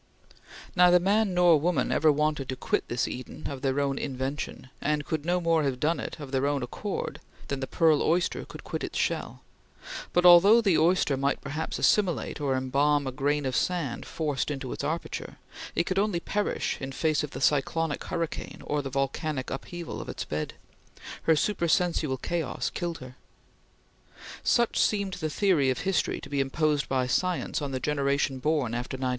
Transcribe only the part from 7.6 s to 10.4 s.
pearl oyster could quit its shell; but